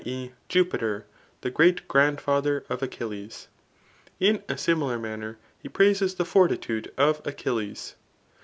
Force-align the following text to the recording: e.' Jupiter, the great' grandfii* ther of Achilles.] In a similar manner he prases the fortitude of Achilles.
e.' 0.03 0.31
Jupiter, 0.49 1.05
the 1.41 1.51
great' 1.51 1.87
grandfii* 1.87 2.41
ther 2.43 2.63
of 2.69 2.81
Achilles.] 2.81 3.49
In 4.19 4.41
a 4.49 4.57
similar 4.57 4.97
manner 4.97 5.37
he 5.61 5.69
prases 5.69 6.15
the 6.15 6.25
fortitude 6.25 6.91
of 6.97 7.21
Achilles. 7.23 7.93